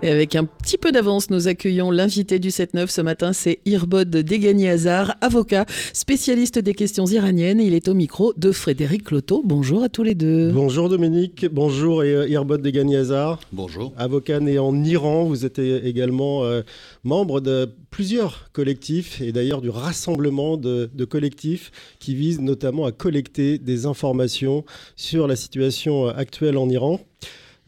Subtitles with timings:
[0.00, 4.08] Et avec un petit peu d'avance, nous accueillons l'invité du 7-9 ce matin, c'est Irbod
[4.08, 7.60] Degani Hazar, avocat, spécialiste des questions iraniennes.
[7.60, 9.42] Il est au micro de Frédéric Cloteau.
[9.44, 10.52] Bonjour à tous les deux.
[10.52, 13.40] Bonjour Dominique, bonjour euh, Irbod Degani Hazar.
[13.52, 13.92] Bonjour.
[13.96, 16.62] Avocat né en Iran, vous êtes également euh,
[17.02, 22.92] membre de plusieurs collectifs et d'ailleurs du rassemblement de, de, collectifs qui visent notamment à
[22.92, 27.00] collecter des informations sur la situation actuelle en Iran.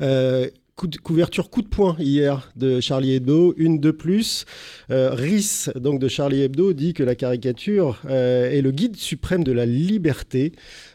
[0.00, 0.48] Euh,
[0.88, 4.44] couverture coup de poing hier de Charlie Hebdo, une de plus.
[4.90, 9.44] Euh, Rhys, donc de Charlie Hebdo, dit que la caricature euh, est le guide suprême
[9.44, 10.52] de la liberté.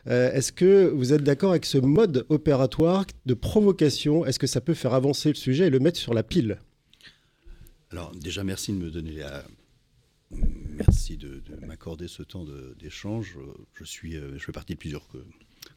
[0.07, 4.25] Euh, Est-ce que vous êtes d'accord avec ce mode opératoire de provocation?
[4.25, 6.57] Est-ce que ça peut faire avancer le sujet et le mettre sur la pile?
[7.91, 9.43] Alors déjà, merci de me donner la...
[10.31, 12.45] Merci de, de m'accorder ce temps
[12.79, 13.37] d'échange.
[13.73, 15.07] Je, suis, je fais partie de plusieurs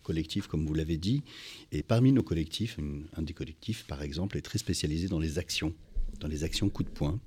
[0.09, 1.23] collectifs, comme vous l'avez dit.
[1.71, 5.39] Et parmi nos collectifs, une, un des collectifs, par exemple, est très spécialisé dans les
[5.39, 5.75] actions,
[6.21, 7.21] dans les actions coup de poing,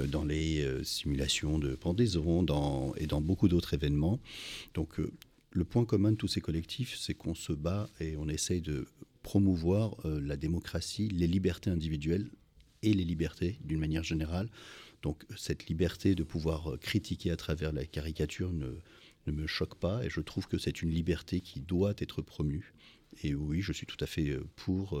[0.00, 4.18] euh, dans les euh, simulations de pendaison dans, et dans beaucoup d'autres événements.
[4.74, 5.12] Donc, euh,
[5.52, 8.88] le point commun de tous ces collectifs, c'est qu'on se bat et on essaye de
[9.22, 12.28] promouvoir la démocratie, les libertés individuelles
[12.82, 14.48] et les libertés d'une manière générale.
[15.02, 18.68] Donc, cette liberté de pouvoir critiquer à travers la caricature ne
[19.26, 22.74] ne me choque pas et je trouve que c'est une liberté qui doit être promue.
[23.22, 25.00] Et oui, je suis tout à fait pour.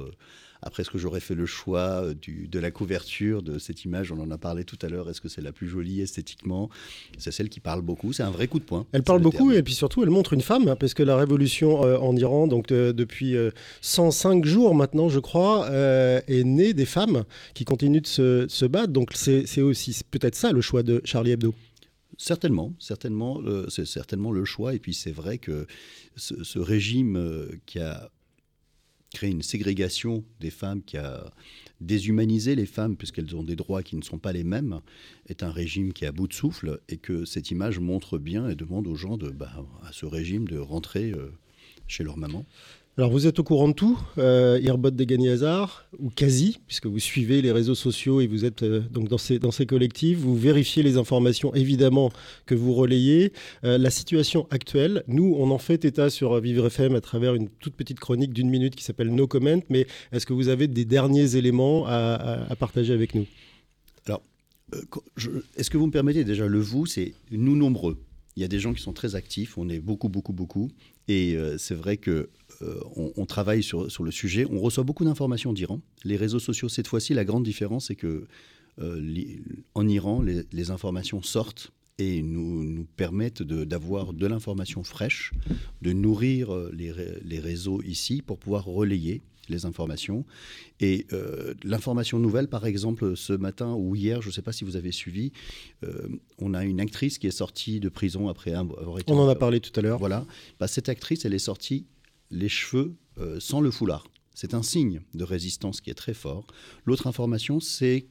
[0.62, 4.10] Après, est-ce que j'aurais fait le choix du, de la couverture de cette image?
[4.10, 5.08] On en a parlé tout à l'heure.
[5.10, 6.70] Est-ce que c'est la plus jolie esthétiquement?
[7.18, 8.12] C'est celle qui parle beaucoup.
[8.12, 8.86] C'est un vrai coup de poing.
[8.92, 9.52] Elle parle beaucoup terme.
[9.52, 12.46] et puis surtout, elle montre une femme, hein, parce que la révolution euh, en Iran,
[12.46, 13.50] donc de, depuis euh,
[13.82, 18.64] 105 jours maintenant, je crois, euh, est née des femmes qui continuent de se, se
[18.64, 18.92] battre.
[18.92, 21.54] Donc c'est aussi peut-être ça le choix de Charlie Hebdo.
[22.18, 24.74] Certainement, certainement, euh, c'est certainement le choix.
[24.74, 25.66] Et puis c'est vrai que
[26.16, 28.10] ce, régime euh, qui a
[29.12, 31.32] créé une ségrégation des femmes, qui a
[31.80, 34.80] déshumanisé les femmes puisqu'elles ont des droits qui ne sont pas les mêmes,
[35.26, 38.48] est un régime qui est à bout de souffle et que cette image montre bien
[38.48, 39.52] et demande aux gens de, bah,
[39.84, 41.32] à ce régime de rentrer euh,
[41.86, 42.44] chez leur maman.
[42.98, 46.98] Alors vous êtes au courant de tout, euh, Irbot Degani Hazard, ou quasi, puisque vous
[46.98, 50.96] suivez les réseaux sociaux et vous êtes euh, donc dans ces, collectifs, vous vérifiez les
[50.96, 52.10] informations évidemment
[52.46, 53.34] que vous relayez.
[53.64, 57.50] Euh, la situation actuelle, nous on en fait état sur Vivre FM à travers une
[57.50, 60.86] toute petite chronique d'une minute qui s'appelle No Comment, mais est-ce que vous avez des
[60.86, 63.26] derniers éléments à, partager avec nous?
[64.06, 64.22] Alors,
[64.74, 67.98] euh, est-ce que vous me permettez déjà, le vous, c'est nous nombreux.
[68.36, 70.70] Il y a des gens qui sont très actifs, on est beaucoup, beaucoup, beaucoup.
[71.08, 72.28] Et c'est vrai que
[72.60, 74.46] on, on, travaille sur, sur, le sujet.
[74.50, 75.80] On reçoit beaucoup d'informations d'Iran.
[76.04, 78.26] Les réseaux sociaux, cette fois-ci, la grande différence, c'est que
[78.80, 79.14] euh,
[79.74, 85.32] en Iran, les, les, informations sortent et nous, nous permettent d'avoir de, de l'information fraîche,
[85.82, 86.92] de nourrir les,
[87.24, 90.24] les réseaux ici pour pouvoir relayer les informations.
[90.80, 94.64] Et euh, l'information nouvelle, par exemple, ce matin ou hier, je ne sais pas si
[94.64, 95.32] vous avez suivi,
[95.84, 99.12] euh, on a une actrice qui est sortie de prison après avoir été...
[99.12, 99.98] On en a parlé tout à l'heure.
[99.98, 100.26] Voilà.
[100.58, 101.86] Bah, cette actrice, elle est sortie
[102.30, 104.06] les cheveux euh, sans le foulard.
[104.34, 106.46] C'est un signe de résistance qui est très fort.
[106.84, 108.06] L'autre information, c'est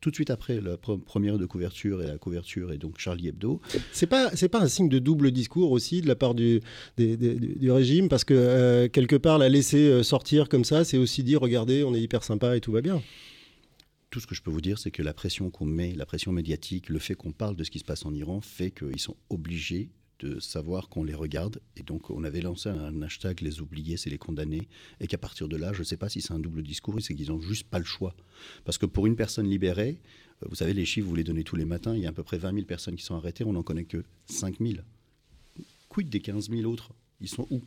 [0.00, 3.60] tout de suite après la première de couverture et la couverture et donc Charlie Hebdo.
[3.92, 6.60] C'est pas c'est pas un signe de double discours aussi de la part du
[6.96, 10.98] des, des, du régime parce que euh, quelque part la laisser sortir comme ça, c'est
[10.98, 13.00] aussi dire regardez on est hyper sympa et tout va bien.
[14.10, 16.32] Tout ce que je peux vous dire, c'est que la pression qu'on met, la pression
[16.32, 19.16] médiatique, le fait qu'on parle de ce qui se passe en Iran, fait qu'ils sont
[19.30, 19.90] obligés
[20.22, 21.60] de savoir qu'on les regarde.
[21.76, 24.68] Et donc, on avait lancé un hashtag les oubliés, c'est les condamnés.
[25.00, 27.14] Et qu'à partir de là, je ne sais pas si c'est un double discours, c'est
[27.14, 28.14] qu'ils n'ont juste pas le choix.
[28.64, 30.00] Parce que pour une personne libérée,
[30.48, 32.22] vous savez, les chiffres, vous les donnez tous les matins, il y a à peu
[32.22, 34.74] près 20 000 personnes qui sont arrêtées, on n'en connaît que 5 000.
[35.88, 36.92] Quid des 15 000 autres?
[37.20, 37.60] Ils sont où?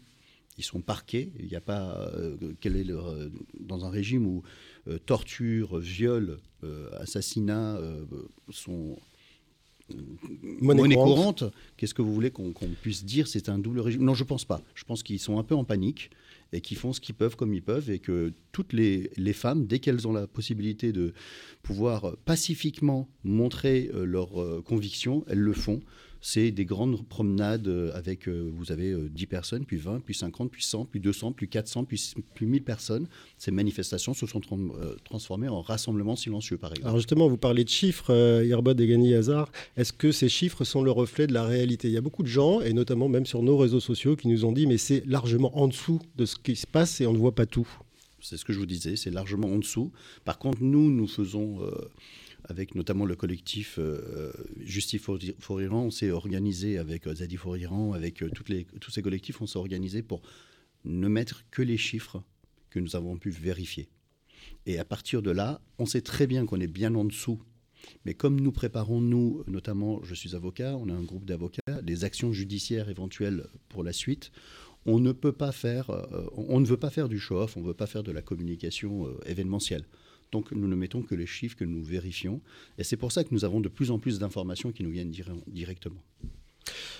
[0.58, 1.32] Ils sont parqués.
[1.40, 4.44] Il n'y a pas euh, quel est leur, euh, dans un régime où
[4.88, 8.06] euh, torture, viol, euh, assassinat euh,
[8.52, 8.98] sont
[9.90, 11.40] monnaie, monnaie courante.
[11.40, 11.54] courante.
[11.78, 14.04] Qu'est-ce que vous voulez qu'on qu puisse dire C'est un double régime?
[14.04, 14.62] Non, je pense pas.
[14.74, 16.10] Je pense qu'ils sont un peu en panique
[16.54, 19.66] et qu'ils font ce qu'ils peuvent comme ils peuvent et que toutes les, les femmes,
[19.66, 21.14] dès qu'elles ont la possibilité de
[21.64, 25.82] pouvoir pacifiquement montrer euh, leurs euh, convictions, elles le font
[26.28, 30.86] c'est des grandes promenades avec, vous avez 10 personnes, puis 20, puis 50, puis 100,
[30.86, 33.08] puis 200, puis 400, puis, puis 1000 personnes.
[33.38, 34.42] Ces manifestations se sont
[35.04, 36.88] transformées en rassemblements silencieux, par exemple.
[36.88, 38.12] Alors justement, vous parlez de chiffres,
[38.44, 39.52] Irbod et Gani Hazard.
[39.78, 41.90] Est-ce que ces chiffres sont le reflet de la réalité?
[41.90, 44.46] Il y a beaucoup de gens, et notamment même sur nos réseaux sociaux, qui nous
[44.46, 47.20] ont dit, mais c'est largement en dessous de ce qui se passe et on ne
[47.20, 47.68] voit pas tout.
[48.20, 49.92] C'est ce que je vous disais, c'est largement en dessous.
[50.24, 51.70] Par contre, nous, nous faisons, euh,
[52.50, 55.02] avec notamment le collectif euh, Justice
[55.40, 59.02] for Iran, on s'est organisé avec euh, Zadi for Iran, avec toutes les, tous ces
[59.02, 60.22] collectifs, on s'est organisé pour
[60.84, 62.24] ne mettre que les chiffres
[62.70, 63.90] que nous avons pu vérifier.
[64.66, 67.42] Et à partir de là, on sait très bien qu'on est bien en dessous.
[68.06, 72.04] Mais comme nous préparons, nous, notamment, je suis avocat, on a un groupe d'avocats, des
[72.04, 74.32] actions judiciaires éventuelles pour la suite,
[74.86, 77.68] on ne peut pas faire, euh, on ne veut pas faire du show-off, on ne
[77.68, 79.86] veut pas faire de la communication euh, événementielle.
[80.32, 82.42] Donc nous ne mettons que les chiffres que nous vérifions.
[82.78, 85.12] Et c'est pour ça que nous avons de plus en plus d'informations qui nous viennent
[85.48, 86.02] directement.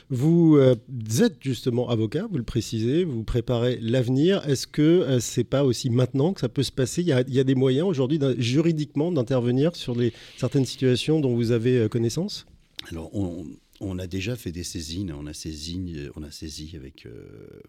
[0.10, 0.76] Vous euh,
[1.20, 4.48] êtes justement avocat, vous le précisez, vous préparez l'avenir.
[4.48, 7.02] Est-ce que c'est pas aussi maintenant que ça peut se passer?
[7.02, 11.90] Il y, a, des moyens aujourd'hui juridiquement d'intervenir sur les, certaines situations dont vous avez
[11.90, 12.46] connaissance?
[12.92, 13.46] Alors on,
[13.86, 17.62] on a déjà fait des saisines, on a saisi, on a saisi avec euh,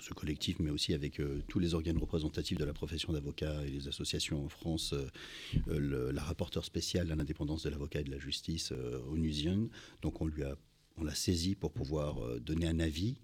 [0.00, 3.70] ce collectif, mais aussi avec euh, tous les organes représentatifs de la profession d'avocat et
[3.70, 4.94] les associations en France,
[5.68, 8.72] euh, la rapporteure spéciale à l'indépendance de l'avocat et de la justice,
[9.10, 9.68] onusienne.
[10.02, 10.56] Donc on lui a,
[10.98, 13.16] on l'a saisi pour pouvoir donner un avis.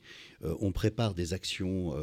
[0.42, 1.94] on prépare des actions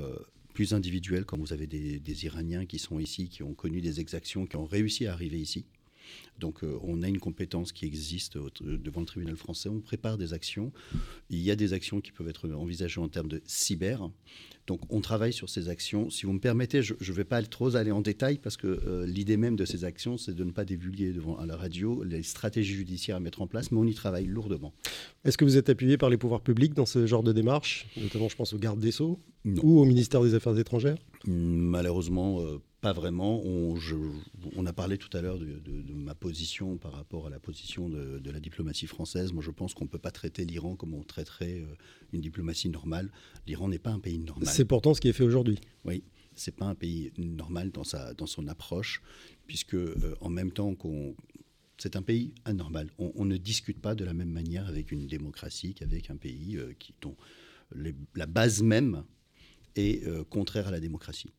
[0.53, 4.45] plus individuelles, comme vous avez des Iraniens qui sont ici, qui ont connu des exactions,
[4.45, 5.65] qui ont réussi à arriver ici.
[6.39, 10.33] Donc euh, on a une compétence qui existe devant le tribunal français, on prépare des
[10.33, 10.71] actions.
[11.29, 14.09] Il y a des actions qui peuvent être envisagées en termes de cyber.
[14.67, 16.09] Donc on travaille sur ces actions.
[16.09, 19.05] Si vous me permettez, je ne vais pas trop aller en détail parce que euh,
[19.05, 22.23] l'idée même de ces actions, c'est de ne pas divulguer devant à la radio les
[22.23, 24.73] stratégies judiciaires à mettre en place, mais on y travaille lourdement.
[25.25, 28.29] Est-ce que vous êtes appuyé par les pouvoirs publics dans ce genre de démarche, notamment
[28.29, 30.97] je pense au garde des Sceaux ou au ministère des Affaires étrangères?
[31.25, 33.41] Malheureusement, euh, pas vraiment.
[33.45, 33.77] On,
[34.55, 38.31] on, a parlé tout à l'heure de, ma position par rapport à la position de,
[38.31, 39.31] la diplomatie française.
[39.31, 41.75] Moi, je pense qu'on ne peut pas traiter l'Iran comme on traiterait euh,
[42.11, 43.11] une diplomatie normale.
[43.47, 44.47] L'Iran n'est pas un pays normal.
[44.47, 45.59] C'est pourtant ce qui est fait aujourd'hui.
[45.85, 46.03] Oui,
[46.35, 49.01] c'est pas un pays normal dans, sa, dans son approche,
[49.45, 51.15] puisque euh, en même temps qu'on
[51.77, 52.91] c'est un pays anormal.
[52.99, 56.73] On, ne discute pas de la même manière avec une démocratie qu'avec un pays euh,
[56.77, 57.15] qui, dont
[58.15, 59.03] la base même
[59.75, 61.31] est contraire à la démocratie.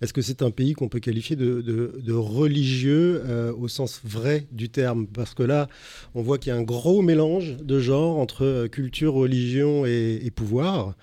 [0.00, 4.68] Est-ce que c'est un pays qu'on peut qualifier de, religieux euh, au sens vrai du
[4.68, 5.06] terme?
[5.06, 5.68] Parce que là,
[6.14, 10.30] on voit qu'il y a un gros mélange de genres entre euh, culture, religion et
[10.34, 10.96] pouvoir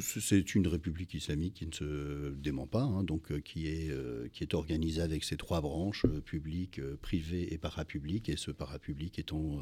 [0.00, 4.28] c'est une république islamique qui ne se dément pas, hein, donc euh, qui est, euh,
[4.32, 9.18] qui est organisée avec ses trois branches, euh, publiques, privées et parapubliques, et ce parapublic
[9.18, 9.60] étant,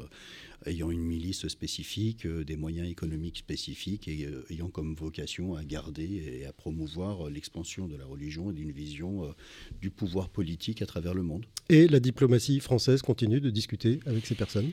[0.65, 6.45] ayant une milice spécifique, des moyens économiques spécifiques, et ayant comme vocation à garder et
[6.45, 9.33] à promouvoir l'expansion de la religion et d'une vision
[9.81, 11.45] du pouvoir politique à travers le monde.
[11.69, 14.71] Et la diplomatie française continue de discuter avec ces personnes?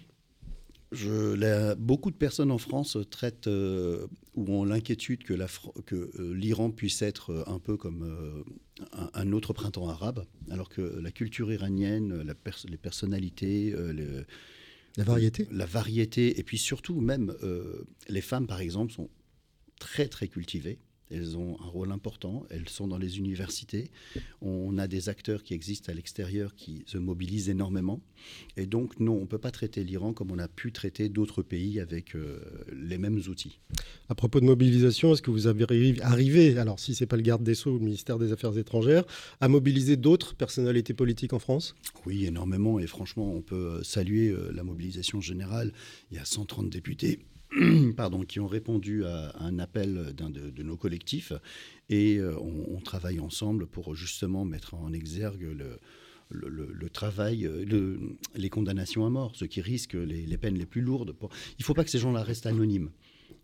[0.92, 5.34] Je, beaucoup de personnes en France traitent euh, ou ont l'inquiétude que,
[5.92, 8.44] euh, l'Iran puisse être euh, un peu comme
[9.14, 12.22] un, autre printemps arabe, alors que la culture iranienne,
[12.68, 13.74] les personnalités,
[14.96, 17.34] la variété, la variété, et puis surtout même
[18.08, 19.08] les femmes par exemple sont
[19.78, 20.78] très très cultivées.
[21.12, 23.90] Elles ont un rôle important, elles sont dans les universités.
[24.40, 28.00] On a des acteurs qui existent à l'extérieur qui se mobilisent énormément.
[28.56, 31.42] Et donc, non, on ne peut pas traiter l'Iran comme on a pu traiter d'autres
[31.42, 32.40] pays avec euh,
[32.72, 33.58] les mêmes outils.
[34.08, 35.66] À propos de mobilisation, est-ce que vous avez
[36.02, 38.56] arrivé, alors si ce n'est pas le garde des Sceaux ou le ministère des Affaires
[38.56, 39.04] étrangères,
[39.40, 41.74] à mobiliser d'autres personnalités politiques en France?
[42.06, 42.78] Oui, énormément.
[42.78, 45.72] Et franchement, on peut saluer euh, la mobilisation générale.
[46.10, 47.20] Il y a 130 députés
[47.96, 51.32] pardon, qui ont répondu à, un appel d'un de, nos collectifs
[51.88, 55.56] et euh, on, travaille ensemble pour justement mettre en exergue
[56.30, 57.96] le, travail, euh,
[58.34, 61.14] les condamnations à mort, ceux qui risquent les, peines les plus lourdes.
[61.20, 62.90] Il ne faut pas que ces gens-là restent anonymes.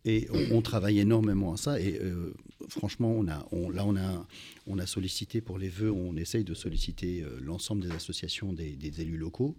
[0.05, 1.81] Et on, travaille énormément à ça.
[1.81, 2.33] Et euh,
[2.69, 8.53] franchement, là, on a, sollicité pour les vœux, on essaye de solliciter l'ensemble des associations
[8.53, 9.57] des élus locaux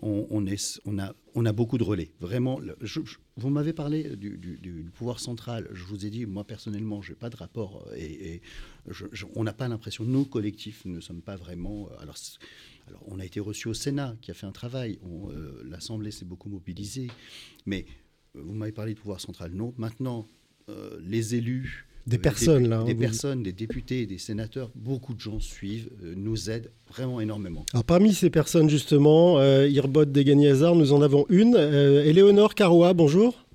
[0.00, 0.46] on,
[1.46, 2.10] a, beaucoup de relais.
[2.20, 2.60] Vraiment,
[3.36, 5.68] vous m'avez parlé du, pouvoir central.
[5.72, 8.42] Je vous ai dit, moi personnellement, je n'ai pas de rapport euh, et,
[9.34, 11.88] on n'a pas l'impression, nous collectifs, nous ne sommes pas vraiment.
[11.90, 12.16] Euh, alors,
[12.88, 14.98] alors, on a été reçu au Sénat qui a fait un travail.
[15.04, 17.08] Euh, L'Assemblée s'est beaucoup mobilisée.
[17.64, 17.86] Mais
[18.34, 19.52] vous m'avez parlé du pouvoir central.
[19.52, 19.74] Non.
[19.76, 20.26] Maintenant,
[21.00, 22.84] les élus Des personnes, là.
[22.84, 26.70] Des hein, vous- personnes, des députés, des sénateurs, beaucoup de gens suivent, euh, nous aident
[26.88, 27.66] vraiment énormément.
[27.72, 31.56] Alors, parmi ces personnes, justement, euh, Irbot Degani-Hazard, nous en avons une.
[31.56, 33.45] Euh, Éléonore Caroua, bonjour.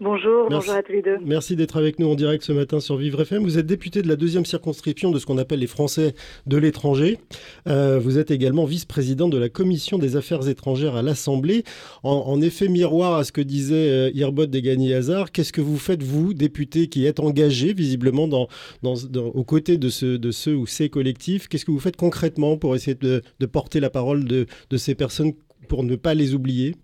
[0.00, 0.68] Bonjour, Merci.
[0.68, 1.16] bonjour à tous les deux.
[1.24, 3.42] Merci d'être avec nous en direct ce matin sur Vivre FM.
[3.42, 6.14] Vous êtes député de la deuxième circonscription de ce qu'on appelle les Français
[6.46, 7.18] de l'étranger.
[7.66, 11.64] Euh, vous êtes également vice-président de la commission des affaires étrangères à l'Assemblée.
[12.04, 16.04] En, en effet miroir à ce que disait euh, Irbot Degani-Hazard, qu'est-ce que vous faites,
[16.04, 18.46] vous, député qui êtes engagé visiblement dans,
[18.84, 21.48] dans, dans- aux côtés de, ce, de ceux ou ces collectifs?
[21.48, 24.94] Qu'est-ce que vous faites concrètement pour essayer de, de porter la parole de, de ces
[24.94, 25.32] personnes
[25.66, 26.76] pour ne pas les oublier?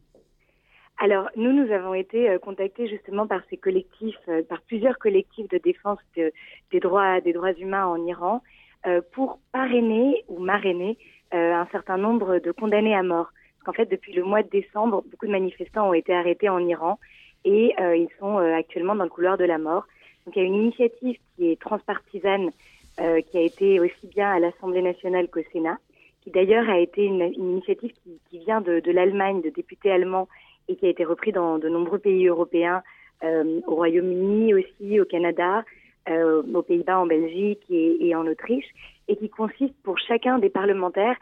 [1.05, 5.47] Alors, nous, nous avons été euh, contactés justement par ces collectifs, euh, par plusieurs collectifs
[5.51, 6.33] de défense de-
[6.73, 8.41] des, droits, des droits humains en Iran
[8.87, 10.97] euh, pour parrainer ou marrainer
[11.31, 13.29] un certain nombre de condamnés à mort.
[13.59, 16.61] Parce qu'en fait, depuis le mois de décembre, beaucoup de manifestants ont été arrêtés en
[16.61, 17.01] Iran
[17.45, 19.85] et ils sont actuellement dans le couloir de la mort.
[20.25, 22.51] Donc, il y a une initiative qui est transpartisane,
[22.97, 25.79] qui a été aussi bien à l'Assemblée nationale qu'au Sénat,
[26.23, 27.91] qui d'ailleurs a été une, initiative
[28.31, 30.29] qui, vient de l'Allemagne, de députés allemands
[30.69, 32.83] et qui a été repris dans de nombreux pays européens,
[33.23, 35.65] euh, au Royaume-Uni aussi, au Canada,
[36.09, 38.69] euh, aux Pays-Bas, en Belgique et, et en Autriche,
[39.09, 41.17] et qui consiste pour chacun des parlementaires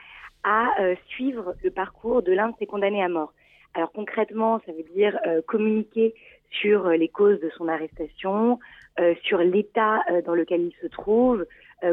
[0.44, 3.32] à euh, suivre le parcours de l'un de ces condamnés à mort.
[3.74, 6.14] Alors concrètement, ça veut dire euh, communiquer
[6.50, 8.58] sur euh, les causes de son arrestation,
[9.00, 11.46] euh, sur l'état dans lequel il se trouve,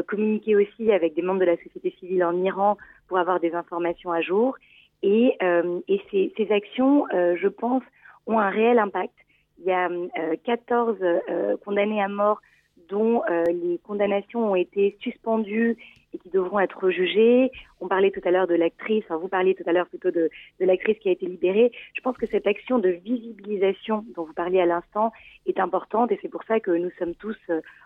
[0.06, 2.76] communiquer aussi avec des membres de la société civile en Iran
[3.08, 4.56] pour avoir des informations à jour.
[5.02, 7.82] Et, euh, et ces, ces actions, euh, je pense,
[8.26, 9.14] ont un réel impact.
[9.58, 12.40] Il y a euh, 14 euh, condamnés à mort
[12.88, 15.76] dont les condamnations ont été suspendues
[16.12, 17.52] et qui devront être jugées.
[17.80, 20.28] On parlait tout à l'heure de l'actrice, enfin vous parliez tout à l'heure plutôt de,
[20.58, 21.70] de l'actrice qui a été libérée.
[21.94, 25.12] Je pense que cette action de visibilisation dont vous parliez à l'instant
[25.46, 27.38] est importante et c'est pour ça que nous sommes tous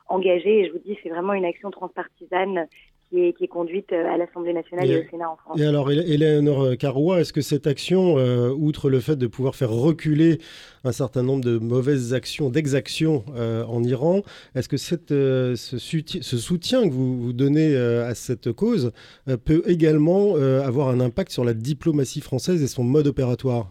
[0.08, 0.60] engagés.
[0.60, 2.66] Et je vous dis, c'est vraiment une action transpartisane
[3.14, 5.60] qui est, qui est conduite euh, à l'Assemblée nationale et, Et- au Sénat en France.
[5.60, 9.70] Et alors, Éléonore Caroua, est-ce que cette action, euh, outre le fait de pouvoir faire
[9.70, 10.38] reculer
[10.82, 14.22] un certain nombre de mauvaises actions, d'exactions euh, en Iran,
[14.54, 18.92] est-ce que cette, euh, ce, soutien que vous, vous donnez à cette cause
[19.44, 23.68] peut également avoir un impact sur la diplomatie française et son mode opératoire?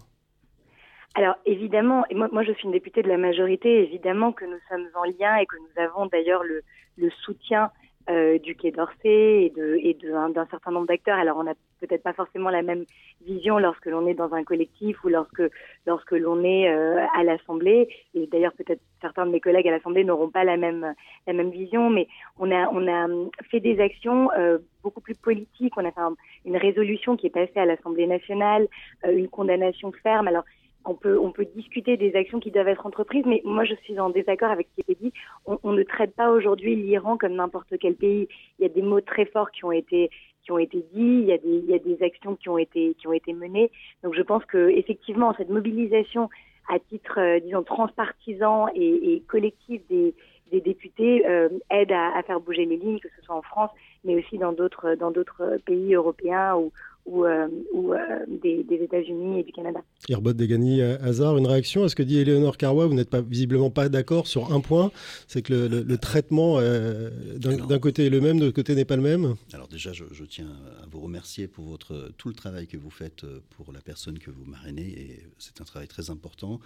[1.16, 4.58] Alors évidemment, et moi, moi je suis une députée de la majorité, évidemment que nous
[4.70, 6.64] sommes en lien et que nous avons d'ailleurs le,
[6.98, 7.70] le soutien
[8.10, 11.18] euh, du Quai d'Orsay et de et de- d'un certain nombre d'acteurs.
[11.18, 12.86] Alors on n'a peut-être pas forcément la même
[13.26, 15.44] vision lorsque l'on est dans un collectif ou lorsque
[15.86, 17.88] lorsque l'on est euh, à l'Assemblée.
[18.14, 20.94] Et d'ailleurs peut-être certains de mes collègues à l'Assemblée n'auront pas la même
[21.28, 22.08] la même vision, mais
[22.40, 25.74] on a on a hum, fait des actions euh, beaucoup plus politiques.
[25.78, 28.68] On a fait un- une résolution qui est passée à l'Assemblée nationale,
[29.06, 30.28] euh, une condamnation ferme.
[30.28, 30.44] Alors
[30.86, 34.00] on peut, on peut discuter des actions qui doivent être entreprises, mais moi je suis
[34.00, 35.14] en désaccord avec ce qui a été dit.
[35.46, 38.28] On, ne traite pas aujourd'hui l'Iran comme n'importe quel pays.
[38.60, 40.10] Il y a des mots très forts qui ont été
[40.44, 42.58] qui ont été dits, il y a des, il y a des actions qui ont
[42.58, 43.72] été qui ont été menées.
[44.04, 46.30] Donc je pense que effectivement cette mobilisation
[46.70, 50.14] à titre euh, disons transpartisan et, et collectif des,
[50.52, 53.72] des députés euh, aide à, à faire bouger les lignes, que ce soit en France,
[54.04, 56.72] mais aussi dans d'autres dans d'autres pays européens ou
[57.06, 57.98] ou, euh, ou euh,
[58.42, 59.82] des, des États-Unis et du Canada.
[60.10, 63.22] Irbot Degani euh, Hazard, une réaction à ce que dit Éléonore Caroua Vous n'êtes pas,
[63.22, 64.92] visiblement pas d'accord sur un point,
[65.28, 68.74] c'est que le, le- le traitement euh, d'un côté est le même, de l'autre côté
[68.76, 69.36] n'est pas le même?
[69.54, 70.48] Alors déjà, je, je tiens
[70.82, 73.26] à vous remercier pour votre, tout le travail que vous faites
[73.58, 76.60] pour la personne que vous marrainez, et c'est un travail très important.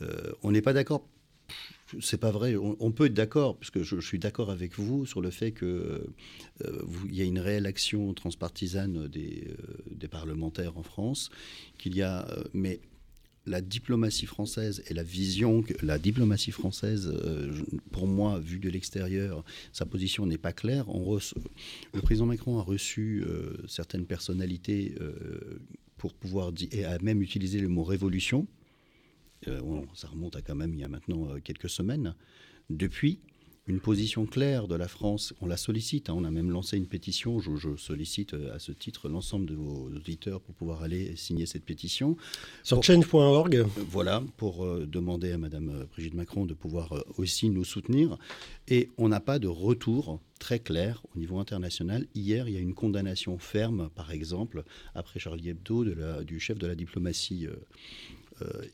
[0.00, 0.06] Euh,
[0.42, 1.04] on n'est pas d'accord,
[2.00, 5.30] c'est pas vrai, on, peut être d'accord, puisque je, suis d'accord avec vous sur le
[5.30, 6.06] fait que
[6.64, 9.48] euh, y a une réelle action transpartisane des,
[10.02, 11.30] euh, parlementaires en France,
[11.78, 12.80] qu'il y a, euh, mais
[13.46, 17.12] la diplomatie française et la vision que la diplomatie française,
[17.90, 20.86] pour moi, vue de l'extérieur, sa position n'est pas claire.
[20.88, 23.24] Le président Macron a reçu
[23.66, 24.94] certaines personnalités
[25.96, 28.46] pour pouvoir et a même utilisé le mot révolution.
[29.48, 32.14] Euh, on- ça remonte à quand même il y a maintenant euh, quelques semaines.
[32.70, 33.18] Depuis,
[33.68, 36.88] une position claire de la France, on la sollicite, hein, on a même lancé une
[36.88, 41.14] pétition, je, je sollicite euh, à ce titre l'ensemble de vos auditeurs pour pouvoir aller
[41.14, 42.16] signer cette pétition.
[42.64, 47.50] Sur change.org, Euh, Voilà, pour euh, demander à Madame Brigitte Macron de pouvoir euh, aussi
[47.50, 48.18] nous soutenir.
[48.66, 52.08] Et on n'a pas de retour très clair au niveau international.
[52.16, 54.64] Hier, il y a une condamnation ferme, par exemple,
[54.96, 57.46] après Charlie Hebdo, de la- du chef de la diplomatie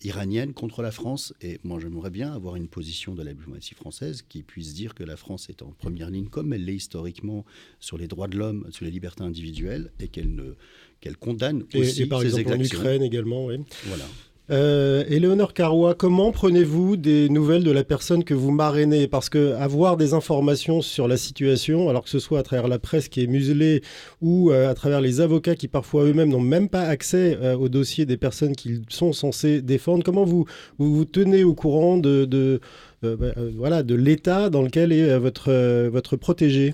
[0.03, 1.35] iranienne contre la France.
[1.41, 5.05] Et moi, j'aimerais bien avoir une position de la diplomatie française qui puisse dire que
[5.05, 7.45] la France est en première ligne, comme elle l'est historiquement,
[7.81, 10.55] sur les droits de l'homme, sur les libertés individuelles, et qu'elle ne
[11.01, 12.65] qu'elle condamne et, aussi et par ces exemple en.
[12.65, 13.59] Ukraine également, oui.
[13.85, 14.05] Voilà.
[14.51, 19.07] Euh, Éléonore Carrois, comment prenez-vous des nouvelles de la personne que vous marrainez?
[19.07, 22.79] Parce que avoir des informations sur la situation, alors que ce soit à travers la
[22.79, 23.83] presse qui est muselée
[24.23, 27.69] ou euh, à travers les avocats qui parfois eux-mêmes n'ont même pas accès euh, au
[27.69, 30.47] dossier des personnes qu'ils sont censés défendre, comment vous
[30.79, 32.61] vous, tenez au courant de,
[33.03, 36.73] bah, voilà, de l'état dans lequel est votre, votre protégé?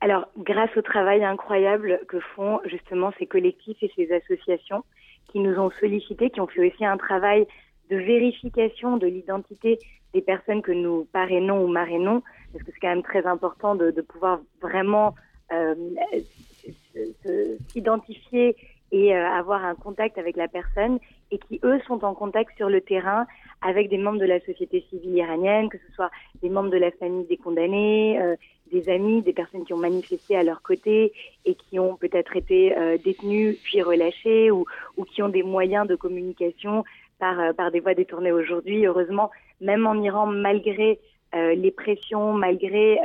[0.00, 4.84] Alors, grâce au travail incroyable que font justement ces collectifs et ces associations
[5.28, 7.46] qui nous ont sollicités, qui ont fait aussi un travail
[7.90, 9.78] de vérification de l'identité
[10.14, 13.90] des personnes que nous parrainons ou marrainons, parce que c'est quand même très important de,
[13.90, 15.14] de pouvoir vraiment
[15.52, 15.74] euh,
[17.68, 18.56] s'identifier
[18.90, 20.98] et euh, avoir un contact avec la personne,
[21.30, 23.26] et qui, eux, sont en contact sur le terrain
[23.60, 26.10] avec des membres de la société civile iranienne, que ce soit
[26.42, 28.36] des membres de la famille des condamnés, euh,
[28.70, 31.12] des amis, des personnes qui ont manifesté à leur côté
[31.44, 34.66] et qui ont peut-être été euh, détenus puis relâchés ou,
[35.12, 36.84] qui ont des moyens de communication
[37.18, 38.86] par, euh, par des voies détournées aujourd'hui.
[38.86, 40.98] Heureusement, même en Iran, malgré
[41.34, 42.98] euh, les pressions, malgré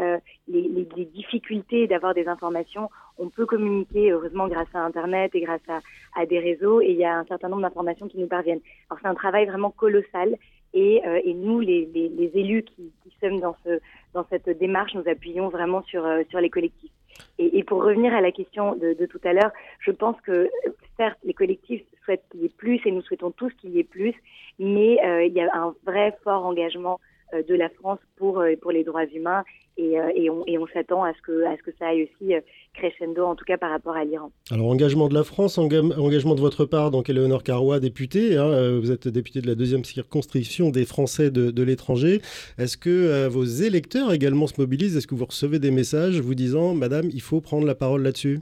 [0.47, 5.81] les difficultés d'avoir des informations, on peut communiquer, heureusement, grâce à Internet et grâce à,
[6.15, 8.61] à des réseaux, et il y a un certain nombre d'informations qui nous parviennent.
[8.89, 10.35] Alors c'est un travail vraiment colossal,
[10.73, 13.79] et, euh, et nous, les, les, les élus qui, qui sommes dans, ce,
[14.13, 16.91] dans cette démarche, nous appuyons vraiment sur, euh, sur les collectifs.
[17.37, 20.49] Et, et pour revenir à la question de, de tout à l'heure, je pense que
[20.97, 23.83] certes, les collectifs souhaitent qu'il y ait plus, et nous souhaitons tous qu'il y ait
[23.83, 24.15] plus,
[24.59, 26.99] mais euh, il y a un vrai fort engagement
[27.41, 29.43] de la France pour, euh, pour les droits humains,
[29.75, 32.03] et, euh, et on, et on s'attend à ce que, à ce que ça aille
[32.03, 32.41] aussi euh,
[32.75, 34.31] crescendo, en tout cas par rapport à l'Iran.
[34.51, 38.37] Alors, engagement de la France, enga- engagement de votre part, donc Éléonore Carrois, députée.
[38.37, 42.21] hein, euh, vous êtes députée de la deuxième circonscription des Français de, de l'étranger.
[42.59, 44.95] Est-ce que euh, vos électeurs également se mobilisent?
[44.95, 48.41] Est-ce que vous recevez des messages vous disant, Madame, il faut prendre la parole là-dessus?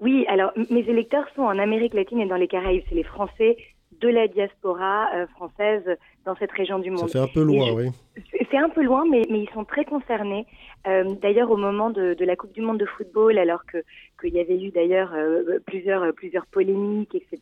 [0.00, 2.82] Oui, alors mes électeurs sont en Amérique latine et dans les Caraïbes.
[2.88, 3.56] C'est les Français
[4.04, 5.82] de la diaspora euh, française
[6.26, 7.10] dans cette région du Ça monde.
[7.10, 7.90] fait un peu loin, je- oui.
[8.30, 10.46] C'est- un peu loin, mais, mais ils sont très concernés.
[10.86, 13.78] Euh, d'ailleurs, au moment de, de la Coupe du Monde de football, alors que
[14.20, 17.40] qu'il y avait eu d'ailleurs euh, plusieurs plusieurs polémiques, etc.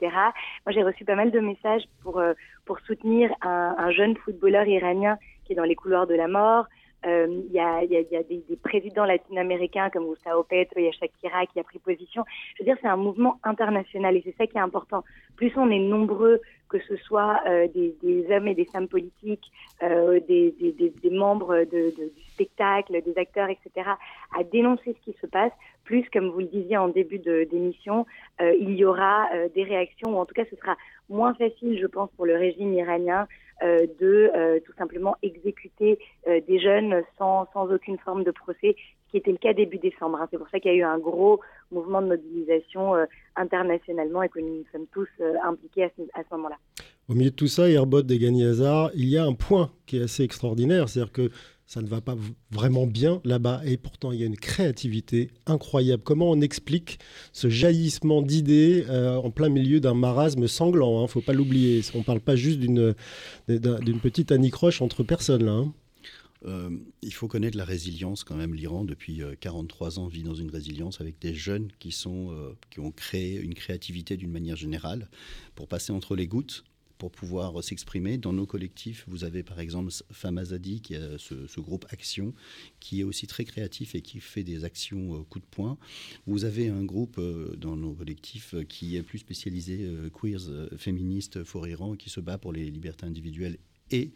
[0.64, 2.22] Moi, j'ai reçu pas mal de messages pour
[2.64, 6.64] pour soutenir un, un jeune footballeur iranien qui est dans les couloirs de la mort.
[7.06, 11.58] Euh, Il y a, des, présidents latino-américains comme Gustavo Petro, il y a Shakira qui
[11.58, 12.24] a pris position.
[12.56, 15.02] Je veux dire, c'est un mouvement international et c'est ça qui est important.
[15.36, 19.50] Plus on est nombreux, que ce soit euh, des, hommes et des femmes politiques,
[19.82, 20.54] euh, des,
[21.10, 21.92] membres du
[22.32, 23.90] spectacle, des acteurs, etc.,
[24.38, 25.52] à dénoncer ce qui se passe,
[25.84, 28.06] plus, comme vous le disiez en début d'émission,
[28.40, 30.76] il y aura des réactions, ou en tout cas ce sera
[31.10, 33.26] moins facile, je pense, pour le régime iranien
[33.62, 38.74] euh, de euh, tout simplement exécuter euh, des jeunes sans, sans aucune forme de procès,
[39.06, 40.18] ce qui était le cas début décembre.
[40.20, 40.28] hein.
[40.30, 44.28] C'est pour ça qu'il y a eu un gros mouvement de mobilisation euh, internationalement et
[44.28, 45.08] que nous sommes tous
[45.42, 46.56] impliqués à ce, à ce moment-là.
[47.12, 49.98] Au milieu de tout ça, Airbot des Gagné Hazard, il y a un point qui
[49.98, 51.30] est assez extraordinaire, c'est-à-dire que
[51.66, 52.16] ça ne va pas
[52.50, 56.02] vraiment bien là-bas et pourtant il y a une créativité incroyable.
[56.02, 56.98] Comment on explique
[57.34, 61.82] ce jaillissement d'idées euh, en plein milieu d'un marasme sanglant Il ne faut pas l'oublier.
[61.94, 62.94] On ne parle pas juste d'une
[63.46, 65.52] d'un- d'une petite anicroche entre personnes là.
[65.52, 65.74] hein.
[66.46, 66.70] Euh,
[67.02, 68.54] il faut connaître la résilience quand même.
[68.54, 72.54] L'Iran, depuis euh, 43 ans, vit dans une résilience avec des jeunes qui, sont, euh,
[72.70, 75.08] qui ont créé une créativité d'une manière générale
[75.54, 76.64] pour passer entre les gouttes
[76.98, 78.18] pour pouvoir euh, s'exprimer.
[78.18, 82.34] Dans nos collectifs, vous avez par exemple Femme Azadi, qui a ce, ce groupe Action,
[82.80, 85.78] qui est aussi très créatif et qui fait des actions euh, coup de poing.
[86.26, 90.48] Vous avez un groupe euh, dans nos collectifs euh, qui est plus spécialisé euh, queers,
[90.48, 93.58] euh, féministes, for Iran, qui se bat pour les libertés individuelles.
[93.90, 94.12] Et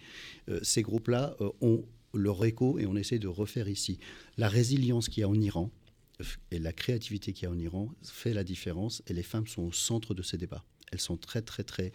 [0.48, 1.84] euh, ces groupes-là euh, ont
[2.14, 3.98] leur écho et on essaie de refaire ici.
[4.38, 5.70] La résilience qu'il y a en Iran
[6.50, 9.64] et la créativité qu'il y a en Iran fait la différence et les femmes sont
[9.64, 10.64] au centre de ces débats.
[10.90, 11.92] Elles sont très très très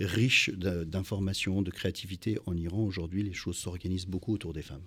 [0.00, 2.38] riches de- d'informations, de créativité.
[2.46, 4.82] En Iran aujourd'hui, les choses s'organisent beaucoup autour des femmes.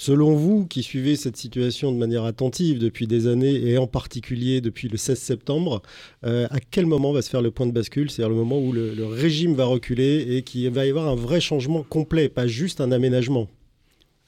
[0.00, 4.60] Selon vous, qui suivez cette situation de manière attentive depuis des années et en particulier
[4.60, 5.82] depuis le 16 septembre,
[6.24, 8.70] euh, à quel moment va se faire le point de bascule C'est-à-dire le moment où
[8.72, 12.46] le, le régime va reculer et qu'il va y avoir un vrai changement complet, pas
[12.46, 13.48] juste un aménagement?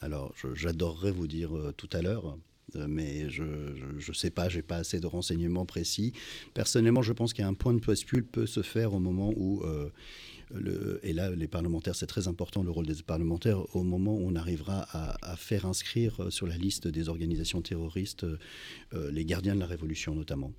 [0.00, 2.36] Alors, j'adorerais vous dire euh, tout à l'heure,
[2.88, 6.12] mais je ne sais pas, j'ai pas assez de renseignements précis.
[6.54, 9.32] Personnellement, je pense qu'il y a un point de bascule peut se faire au moment
[9.36, 9.90] où, euh,
[10.54, 14.26] le, et là, les parlementaires, c'est très important le rôle des parlementaires, au moment où
[14.26, 18.38] on arrivera à, faire inscrire euh, sur la liste des organisations terroristes euh,
[18.94, 20.52] euh, les gardiens de la révolution notamment.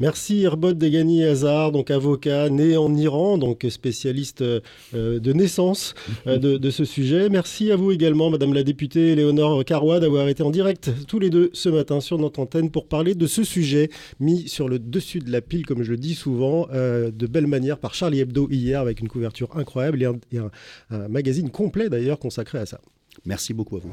[0.00, 4.60] Merci Irbod Degani Hazar, donc avocat né en Iran, donc spécialiste euh,
[4.94, 5.94] de naissance
[6.26, 7.28] euh, de, de, ce sujet.
[7.28, 11.28] Merci à vous également, Madame la députée Léonore Carrois, d'avoir été en direct tous les
[11.28, 15.18] deux ce matin sur notre antenne pour parler de ce sujet mis sur le dessus
[15.18, 18.48] de la pile, comme je le dis souvent, euh, de belle manière par Charlie Hebdo
[18.50, 20.50] hier avec une couverture incroyable et un, et un,
[20.90, 22.80] un magazine complet d'ailleurs consacré à ça.
[23.26, 23.92] Merci beaucoup à vous.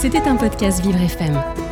[0.00, 1.71] C'était un podcast Vivre FM.